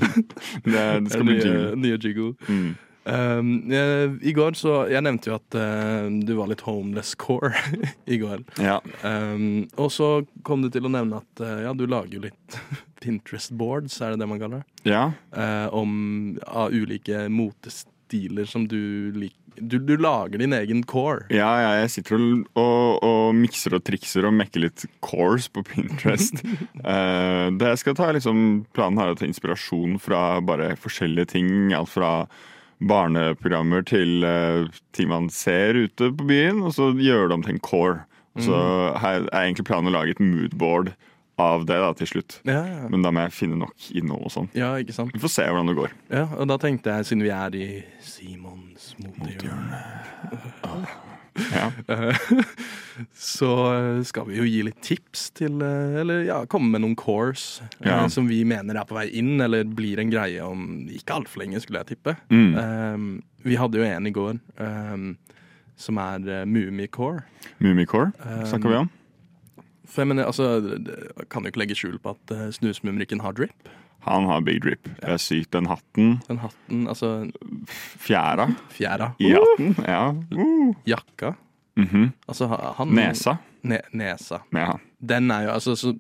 [0.63, 1.71] det, er, det skal bli jingle.
[1.82, 2.34] nye jingle.
[2.47, 2.76] Mm.
[3.08, 7.54] Um, jeg, I går så Jeg nevnte jo at uh, du var litt homeless core
[8.13, 8.43] i går.
[8.62, 8.82] Ja.
[9.02, 10.12] Um, og så
[10.47, 12.60] kom du til å nevne at uh, ja, du lager jo litt
[13.04, 14.92] Pinterest boards, er det det man kaller det?
[14.92, 15.12] ja.
[15.36, 19.36] Eh, om av ulike motestiler som du liker.
[19.58, 21.24] Du, du lager din egen core.
[21.34, 25.64] Ja, ja, jeg sitter og, og, og mikser og trikser og mekker litt cores på
[25.66, 26.44] Pinterest.
[26.88, 28.38] Eh, det jeg skal ta liksom,
[28.78, 31.50] Planen her er å ta inspirasjon fra bare forskjellige ting.
[31.76, 32.12] Alt fra
[32.78, 37.56] barneprogrammer til eh, ting man ser ute på byen, og så gjøre det om til
[37.58, 38.06] en core.
[38.38, 38.54] Så
[39.02, 40.92] her er egentlig planen å lage et moodboard
[41.38, 42.39] av det da, til slutt.
[42.50, 42.88] Ja, ja.
[42.89, 44.47] Men da må jeg finne nok innhold og sånn.
[44.58, 45.12] ja, ikke sant?
[45.13, 45.91] Vi får se hvordan det går.
[46.10, 47.67] Ja, og da tenkte jeg, siden vi er i
[48.02, 49.84] Simons motehjørne
[51.54, 51.67] Ja.
[53.13, 56.95] Så eh, skal vi jo gi litt tips til eh, Eller ja, komme med noen
[56.97, 58.00] cores eh, Ja.
[58.10, 61.62] som vi mener er på vei inn, eller blir en greie om ikke altfor lenge,
[61.62, 62.15] skulle jeg tippe.
[62.34, 62.58] Mm.
[62.58, 63.08] Um,
[63.45, 65.12] vi hadde jo en i går um,
[65.78, 67.21] som er uh, Mummicore.
[67.62, 68.89] Mummicore Um, snakker vi om.
[69.88, 70.47] For jeg mener, altså,
[71.32, 73.69] kan jo ikke legge skjul på at uh, Snusmumrikken har drip.
[74.08, 74.88] Han har big drip.
[75.02, 75.52] Det er sykt.
[75.56, 76.17] Den hatten.
[76.28, 77.10] Den hatten, altså
[78.00, 79.76] Fjæra fjæra, i hatten.
[79.88, 80.12] Ja.
[80.32, 80.76] Uh.
[80.88, 81.34] jakka
[81.78, 82.12] Mhm.
[82.28, 82.47] Altså
[82.78, 83.36] han Nesa.
[83.63, 84.39] Ne nesa.
[84.56, 84.80] Ja.
[85.00, 85.93] Den er jo altså så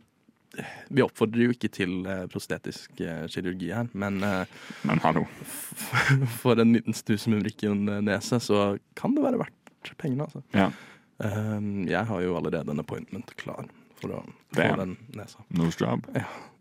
[0.89, 4.17] Vi oppfordrer jo ikke til eh, prostetisk eh, kirurgi her, men
[4.81, 5.25] Men hallo.
[6.41, 10.41] for en liten snusmumrikken-nese så kan det være verdt pengene, altså.
[10.55, 10.71] Ja.
[11.19, 13.65] Um, jeg har jo allerede en appointment klar
[14.01, 15.43] for å få den nesa.
[15.57, 16.05] Nose job.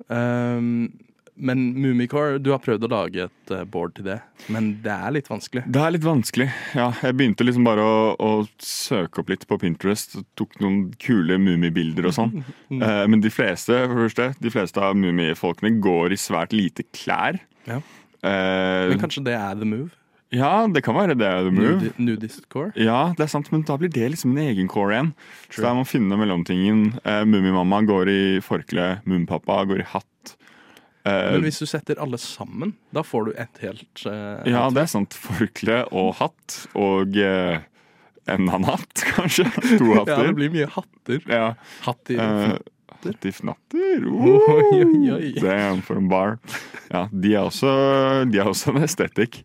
[0.09, 0.89] Um,
[1.37, 4.15] men Mummicore, du har prøvd å lage et eh, board til det,
[4.53, 5.67] men det er litt vanskelig.
[5.69, 6.47] Det er litt vanskelig.
[6.79, 8.31] Ja, jeg begynte liksom bare å, å
[8.63, 10.17] søke opp litt på Pinterest.
[10.41, 12.39] Tok noen kule mummibilder og sånn.
[12.77, 17.39] Eh, men de fleste for første, de fleste av mummifolkene går i svært lite klær.
[17.69, 17.79] Ja.
[18.25, 19.93] Eh, Men kanskje det er the move?
[20.37, 21.77] Ja, det kan være det the move.
[21.81, 22.73] Nudi nudist core?
[22.77, 25.13] Ja, det er sant, men da blir det liksom en egen core igjen.
[25.51, 26.85] Så da må man finne mellomtingen.
[27.07, 30.37] Uh, Mummimamma går i forkle, Mummipappa går i hatt.
[31.07, 34.83] Eh, Men hvis du setter alle sammen, da får du et helt uh, ja, det
[34.83, 35.15] er sant.
[35.15, 37.61] Forkle og hatt og eh,
[38.27, 39.45] en annen hatt, kanskje.
[39.79, 40.17] To hatter.
[40.17, 41.21] Ja, det blir mye hatter.
[41.31, 41.53] Ja.
[41.87, 42.57] Hatt i Eh,
[43.11, 44.07] hatt i fnatter.
[44.07, 45.31] Oi, oi, oi.
[45.41, 46.37] Damn, for en bar.
[46.91, 47.71] Ja, de er også,
[48.31, 49.41] de er også en estetikk.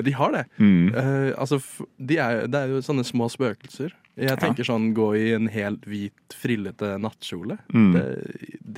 [0.00, 0.44] De har det.
[0.60, 0.92] Mm.
[0.94, 1.60] Uh, altså,
[1.96, 3.94] de er, det er jo sånne små spøkelser.
[4.20, 7.56] Jeg tenker sånn gå i en helt hvit, frillete nattkjole.
[7.72, 7.92] Mm.
[7.94, 8.04] Det,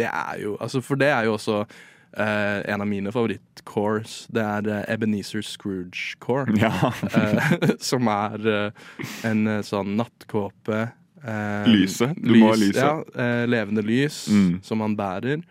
[0.02, 1.64] det er jo Altså, for det er jo også
[2.12, 4.26] Uh, en av mine favorittcores.
[4.28, 6.52] Det er uh, Ebenezer Scrooge-core.
[6.60, 6.68] Ja.
[7.08, 8.72] uh, som er
[9.24, 10.90] en sånn nattkåpe.
[11.24, 12.14] Eh, Lyset.
[12.20, 12.82] Du må ha lyset.
[12.82, 14.62] Ja, eh, levende lys Mm.
[14.62, 15.42] som han bærer.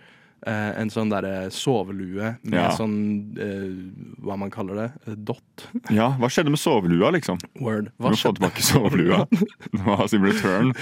[0.43, 2.71] Eh, en sånn derre sovelue med Ja.
[2.73, 4.73] sånn eh, Hva man kaller
[5.05, 5.15] det?
[5.23, 5.43] Dott.
[5.55, 5.91] Dot.
[5.93, 7.37] ja, hva skjedde med sovelua, liksom?
[7.59, 7.91] Word.
[7.99, 9.27] Hva Du må få tilbake sovelua.
[9.71, 10.73] Det var sin return.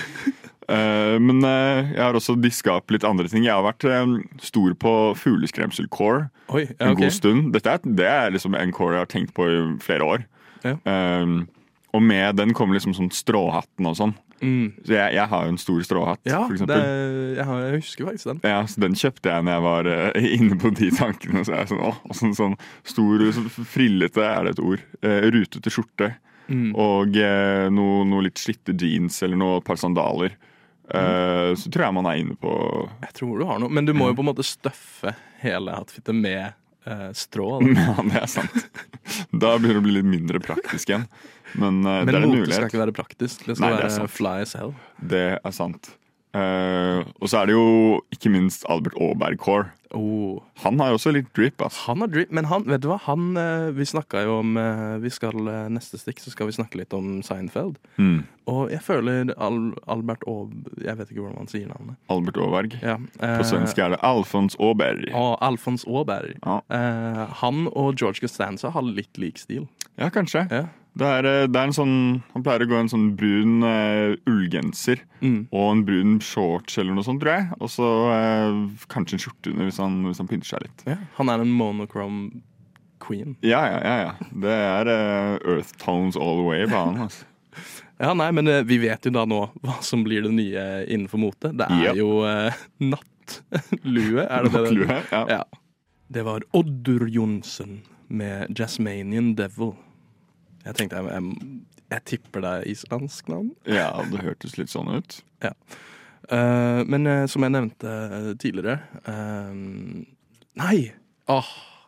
[0.69, 3.43] Eh, men eh, jeg har også diska opp litt andre ting.
[3.43, 7.03] Jeg har vært eh, stor på fugleskremsel-core ja, en okay.
[7.03, 7.53] god stund.
[7.53, 10.25] Dette er, det er liksom en core jeg har tenkt på i flere år.
[10.63, 10.77] Ja.
[10.85, 11.39] Eh,
[11.93, 14.13] og med den kommer liksom sånn stråhatten og sånn.
[14.39, 14.71] Mm.
[14.85, 16.83] Så jeg, jeg har jo en stor stråhatt, Ja, for det, eksempel.
[17.35, 18.41] jeg, har, jeg husker faktisk den.
[18.47, 21.43] Ja, så Den kjøpte jeg når jeg var uh, inne på de tankene.
[21.43, 22.55] Så jeg sånn, åh, sånn, sånn
[22.87, 24.85] stor, sånn frillete er det et ord.
[25.03, 26.11] uh, rutete skjorte.
[26.49, 26.69] Mm.
[26.79, 30.37] Og uh, noe, noe litt slitte jeans eller noe, et par sandaler.
[30.89, 31.53] Mm.
[31.53, 32.49] så tror jeg man er inne på
[33.03, 36.17] Jeg tror du har noe, men du må jo på en måte støffe hele outfitet
[36.17, 37.49] med eh, strå.
[37.59, 37.73] Da.
[37.79, 38.69] Ja, det er sant.
[39.31, 41.07] Da begynner det å bli litt mindre praktisk igjen.
[41.53, 43.45] Men, eh, Men det er en mote skal ikke være praktisk.
[43.47, 44.75] Det skal Nei, det være fly as hell.
[45.01, 45.93] Det er sant.
[46.37, 49.71] Eh, og så er det jo ikke minst Albert Aaberg-core.
[49.97, 50.37] Oh.
[50.61, 51.61] Han har jo også litt drip.
[51.65, 51.79] ass.
[51.87, 52.99] Han har drip, men han, vet du hva?
[53.07, 55.33] Han, eh, vi snakka jo om eh, Vi skal
[55.73, 57.79] Neste stikk så skal vi snakke litt om Seinfeld.
[57.97, 58.19] Mm.
[58.53, 59.57] Og jeg føler Al
[59.89, 61.97] Albert Aab Jeg vet ikke hvordan man sier navnet.
[62.13, 62.77] Albert Aaberg.
[62.85, 65.09] Ja, På svensk er det Alfons Aaberg.
[65.17, 66.37] Og Alfons Aaberg.
[66.45, 66.59] Ja.
[66.69, 69.65] Uh, han og George Costanza har litt lik stil.
[69.97, 70.45] Ja, kanskje.
[70.53, 70.67] Ja.
[70.99, 71.95] Det er, eh, det er en sånn
[72.33, 75.49] Han pleier å gå i en sånn brun uh, ullgenser Mm.
[75.51, 77.47] og en brun shorts eller noe sånt, tror jeg.
[77.59, 80.83] Og så uh, kanskje en skjorte under hvis han, hvis han pynter seg litt.
[80.87, 82.39] Ja, han er en monochrome
[83.03, 83.35] queen.
[83.43, 83.97] Ja, ja, ja.
[84.05, 84.29] ja.
[84.45, 87.01] Det er uh, earth tones all the way på han.
[87.09, 87.27] Altså.
[87.99, 91.51] Ja, nei, men vi vet jo da nå hva som blir det nye innenfor mote.
[91.51, 91.97] Det er yep.
[91.99, 92.23] jo
[92.79, 94.61] nattlue, er det det?
[94.61, 95.23] Nattlue, ja.
[95.35, 95.41] ja.
[96.07, 99.75] Det var Oddur Johnsen med Jasmanian Devil.
[100.69, 103.53] Jeg tenkte jeg, jeg, jeg tipper det er islandsk navn.
[103.65, 105.21] ja, det hørtes litt sånn ut.
[105.43, 105.55] Ja.
[106.29, 108.75] Uh, men uh, som jeg nevnte eh, tidligere
[109.07, 109.53] uh,
[110.59, 110.91] Nei!
[111.31, 111.47] Åh,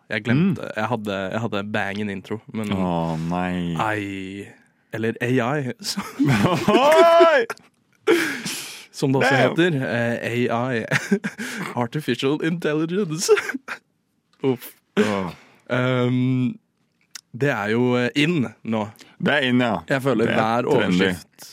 [0.10, 0.66] jeg glemte.
[0.74, 3.76] Jeg, hadde, jeg hadde bang in intro, men Å nei.
[3.78, 4.48] Ai
[4.96, 5.76] Eller AI,
[8.98, 9.78] som, det også heter.
[10.26, 10.84] AI.
[11.84, 13.32] Artificial Intelligence.
[14.52, 14.74] Uff.
[15.00, 15.32] Åh.
[15.72, 16.60] Um,
[17.32, 18.86] det er jo eh, in nå.
[19.20, 19.82] Det er inn, ja.
[19.90, 20.78] Jeg føler Det er hver trendy.
[20.78, 21.50] overskrift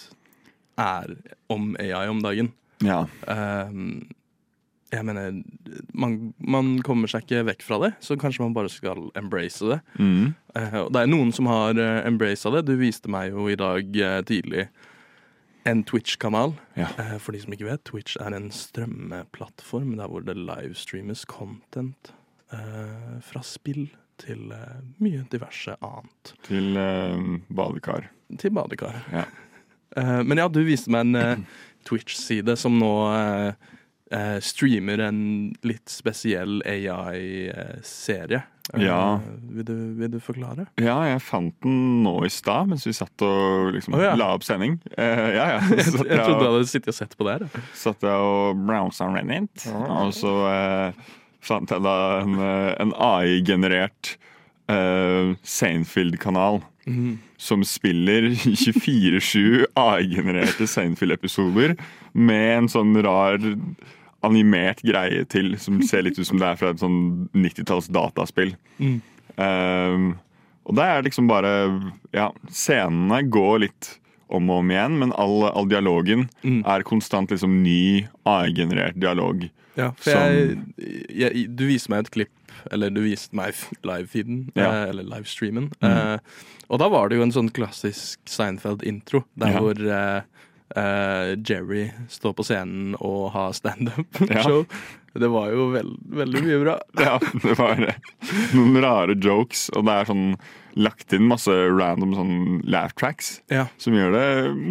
[0.79, 1.17] er
[1.51, 2.53] om AI om dagen.
[2.85, 3.05] Ja.
[3.27, 4.05] Uh,
[4.93, 5.41] jeg mener,
[5.93, 9.81] man, man kommer seg ikke vekk fra det, så kanskje man bare skal embrace det.
[9.99, 10.37] Mm.
[10.55, 12.67] Uh, og det er noen som har uh, embraced det.
[12.71, 14.69] Du viste meg jo i dag uh, tidlig
[15.69, 16.55] en Twitch-kanal.
[16.75, 16.89] Ja.
[16.99, 22.13] Eh, for de som ikke vet, Twitch er en strømmeplattform der hvor det livestreames content
[22.53, 23.89] eh, fra spill
[24.23, 26.33] til eh, mye diverse annet.
[26.47, 27.17] Til eh,
[27.49, 28.11] badekar.
[28.39, 29.05] Til badekar.
[29.15, 29.29] Ja.
[29.97, 31.47] Eh, men ja, du viste meg en
[31.89, 32.91] Twitch-side som nå
[34.45, 35.23] streamer en
[35.65, 38.43] litt spesiell AI-serie.
[38.77, 39.21] Ja.
[39.49, 40.67] Vil, du, vil du forklare?
[40.81, 44.13] Ja, jeg fant den nå i stad mens vi satt og liksom oh, ja.
[44.19, 44.77] la opp sending.
[44.93, 45.63] Uh, ja, ja.
[45.79, 47.65] Jeg, jeg trodde du hadde sittet og sett på det her.
[47.77, 51.09] satt jeg og browsa Reddit, og så eh,
[51.45, 54.17] fant jeg da en, eh, en AI-generert
[54.71, 56.63] uh, Seinfeld-kanal.
[57.37, 61.77] Som spiller 24-7 AI-genererte Seinfeld-episoder
[62.17, 63.43] med en sånn rar
[64.27, 68.55] animert greie til som ser litt ut som det er fra et sånn 90-talls dataspill.
[69.37, 70.09] Um,
[70.67, 71.53] og det er liksom bare
[72.17, 73.93] Ja, scenene går litt
[74.29, 76.27] om og om igjen, men all, all dialogen
[76.69, 79.47] er konstant liksom ny AI-generert dialog.
[79.79, 80.57] Ja, for jeg,
[81.15, 83.55] jeg, du viste meg et klipp eller du viste meg
[83.87, 84.69] live-feeden, Ja.
[84.73, 85.69] eh, eller livestreamen.
[85.81, 85.89] Mm.
[85.93, 86.19] Eh,
[86.69, 89.61] og da var det jo en sånn klassisk Seinfeld-intro, der Ja.
[89.63, 90.23] hvor eh,
[90.77, 93.55] eh, Jerry står på scenen og har
[94.29, 94.65] Ja.
[95.23, 96.77] Det var jo veld, veldig mye bra.
[97.09, 97.85] Ja, det var
[98.55, 100.27] noen rare jokes, og det er sånn
[100.79, 102.35] lagt inn masse random sånn
[102.71, 103.65] laugh tracks Ja.
[103.83, 104.27] som gjør det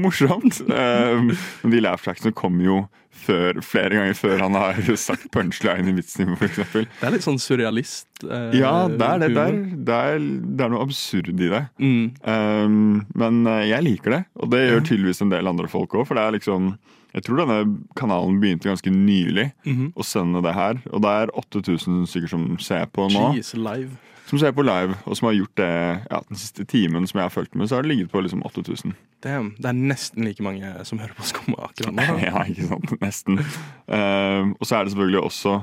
[0.06, 0.62] morsomt.
[0.70, 1.34] Um,
[1.66, 2.78] men de laugh tracksene kommer jo
[3.18, 6.60] før, flere ganger før han har sagt punchline i vitsen sin, f.eks.
[6.78, 8.06] Det er litt sånn surrealist.
[8.24, 9.32] eh, Ja, det er det.
[9.36, 9.58] Det er,
[9.90, 11.64] det, er, det er noe absurd i det.
[11.82, 12.06] Mm.
[12.24, 12.78] Um,
[13.20, 16.06] men eh, jeg liker det, og det gjør tydeligvis en del andre folk òg.
[16.08, 16.72] For det er liksom
[17.16, 19.94] Jeg tror denne kanalen begynte ganske nylig Mhm.
[19.96, 20.82] å sende det her.
[20.92, 23.34] Og det er 8000 stykker som ser på nå.
[23.36, 23.90] Jeez, live.
[24.28, 25.68] Som ser på live, og som har gjort det
[26.12, 28.42] ja, den siste timen som jeg har fulgt med, så har det ligget på liksom
[28.44, 28.94] 8000.
[29.24, 32.20] Damn, det er nesten like mange som hører på Skumma akkurat nå.
[32.28, 32.92] ja, ikke sant?
[33.00, 33.40] Nesten.
[33.88, 35.54] Uh, og så er det selvfølgelig også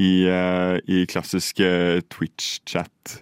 [0.00, 3.18] i, uh, i klassisk eh, Twitch-chat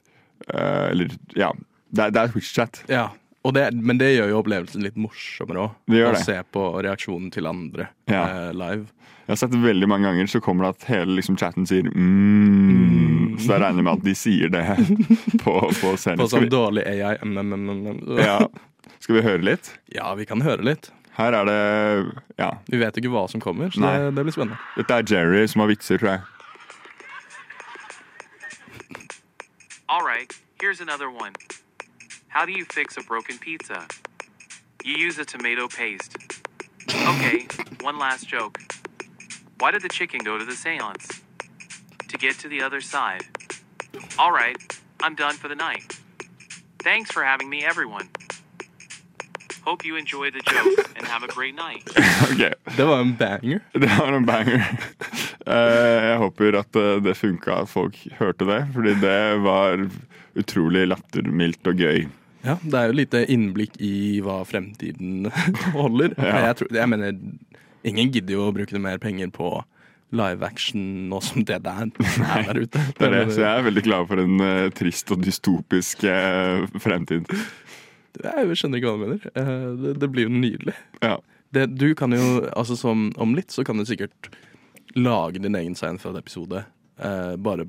[0.54, 1.50] eh, Eller ja,
[1.90, 2.82] det er, det er Twitch-chat.
[2.88, 3.08] Ja,
[3.54, 5.94] det, men det gjør jo opplevelsen litt morsommere òg.
[6.10, 8.24] Å se på reaksjonen til andre Ja.
[8.48, 8.86] eh, live.
[9.26, 11.82] Jeg har sett det veldig mange ganger, så kommer det at hele liksom, chatten sier
[11.90, 14.62] mm, Så jeg regner med at de sier det
[15.44, 16.20] på, på scenen.
[16.22, 17.16] På sånn vi, dårlig AI.
[17.22, 18.20] Mm, mm, mm, mm.
[18.22, 18.38] ja,
[19.02, 19.72] skal vi høre litt?
[19.92, 20.92] ja, vi kan høre litt.
[21.16, 21.58] Her er det
[22.38, 22.50] Ja.
[22.70, 24.58] Vi vet ikke hva som kommer, så det, det blir spennende.
[24.76, 26.20] Dette er Jerry som har vitser, tror jeg.
[29.88, 31.32] All right, here's another one.
[32.36, 33.78] How do you fix a broken pizza?
[34.84, 36.12] You use a tomato paste.
[37.12, 37.46] Okay,
[37.80, 38.58] one last joke.
[39.60, 41.06] Why did the chicken go to the seance?
[42.10, 43.22] To get to the other side.
[44.18, 44.56] All right,
[45.00, 45.98] I'm done for the night.
[46.84, 48.06] Thanks for having me, everyone.
[49.64, 51.84] Hope you enjoy the joke and have a great night.
[52.32, 53.60] Ok, Det var en banger.
[53.72, 54.62] Det var en banger.
[55.46, 58.60] Eh, Jeg håper at eh, det funka, at folk hørte det.
[58.74, 59.88] Fordi det var
[60.36, 62.06] utrolig lattermildt og gøy.
[62.46, 65.30] Ja, Det er jo lite innblikk i hva fremtiden
[65.76, 66.14] holder.
[66.18, 66.48] Ja.
[66.48, 67.16] Jeg, tror, jeg mener,
[67.86, 69.50] ingen gidder jo å bruke mer penger på
[70.14, 71.88] live action nå som det der
[72.38, 72.82] er der ute.
[72.98, 76.66] Det er det, så jeg er veldig glad for en uh, trist og dystopisk uh,
[76.82, 77.26] fremtid.
[78.22, 79.26] Jeg skjønner ikke hva du mener.
[79.34, 80.76] Uh, Det, det blir jo nydelig.
[81.02, 81.18] Ja.
[81.54, 84.30] Det, du kan jo, altså som Om litt så kan du sikkert
[84.96, 86.62] lage din egen Seinfeld-episode.
[87.44, 87.66] Bare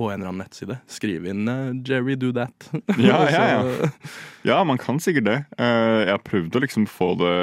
[0.00, 0.78] på en eller annen nettside.
[0.88, 2.70] Skrive inn uh, 'Jerry do that'.
[2.96, 3.88] Ja, ja, ja.
[4.48, 5.38] Ja, man kan sikkert det.
[5.60, 7.34] Uh, Jeg har prøvd å liksom få det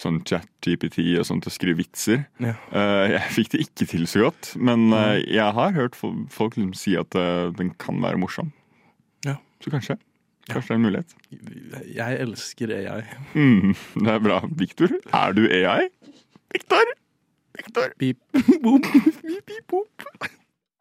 [0.00, 2.22] sånn chat-GPT og sånn til å skrive vitser.
[2.40, 2.54] Ja.
[2.72, 6.70] Uh, Jeg fikk det ikke til så godt, men uh, jeg har hørt folk liksom
[6.78, 8.54] si at uh, den kan være morsom.
[9.26, 9.34] Ja.
[9.60, 9.98] Så kanskje.
[10.50, 11.12] Kanskje det er en mulighet.
[11.98, 13.02] Jeg elsker AI.
[13.34, 13.74] Mm,
[14.06, 14.38] det er bra.
[14.58, 15.90] Victor, er du AI?
[16.54, 16.94] Victor!
[17.58, 17.92] Victor!
[18.00, 18.18] Pip,
[18.64, 18.86] boop,
[19.26, 20.08] beep, beep, boop.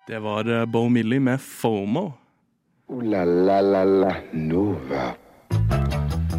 [0.10, 2.13] Det var eh, Bo Millie med FOMO.
[2.91, 5.13] Uh, la la la la Nova.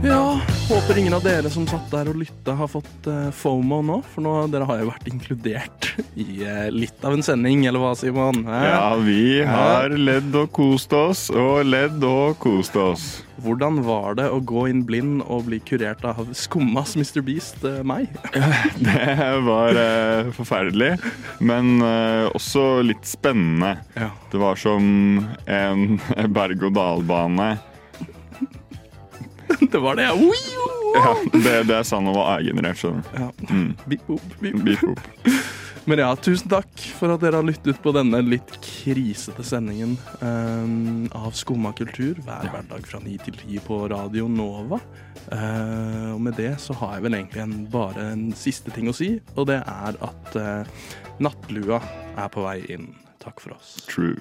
[0.04, 3.98] Ja, håper ingen av dere som satt der og lytta har fått eh, FOMO nå.
[4.08, 7.90] For nå, dere har jo vært inkludert i eh, litt av en sending, eller hva,
[7.98, 8.40] Simon?
[8.48, 13.06] Ja, vi har ledd og kost oss, og ledd og kost oss.
[13.44, 17.20] Hvordan var det å gå inn blind og bli kurert av skummas Mr.
[17.24, 18.08] Beast, eh, meg?
[18.80, 20.94] Det var eh, forferdelig,
[21.44, 23.76] men også litt spennende.
[24.00, 24.14] Ja.
[24.32, 26.00] Det var som en
[26.40, 27.56] berg-og-dal-bane.
[29.72, 30.14] Det var det, ja.
[30.94, 33.16] Ja, det, det er sann og A-generert, skjønner du.
[33.20, 33.30] Ja.
[33.50, 33.72] Mm.
[33.86, 34.62] Beep, boop, beep.
[34.64, 35.00] Beep, boop.
[35.88, 41.08] Men ja, tusen takk for at dere har lyttet på denne litt krisete sendingen um,
[41.16, 44.80] av Skumma kultur hver hverdag fra 9 til 10 på Radio Nova.
[45.32, 48.96] Uh, og med det så har jeg vel egentlig en, bare en siste ting å
[48.96, 50.86] si, og det er at uh,
[51.22, 51.80] nattlua
[52.14, 52.90] er på vei inn.
[53.24, 53.78] Takk for oss.
[53.88, 54.20] True.